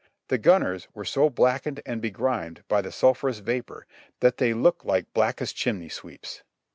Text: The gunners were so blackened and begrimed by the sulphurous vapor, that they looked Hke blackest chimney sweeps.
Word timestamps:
The 0.29 0.39
gunners 0.39 0.87
were 0.95 1.05
so 1.05 1.29
blackened 1.29 1.79
and 1.85 2.01
begrimed 2.01 2.63
by 2.67 2.81
the 2.81 2.91
sulphurous 2.91 3.37
vapor, 3.37 3.85
that 4.19 4.37
they 4.37 4.51
looked 4.51 4.83
Hke 4.83 5.05
blackest 5.13 5.55
chimney 5.55 5.89
sweeps. 5.89 6.41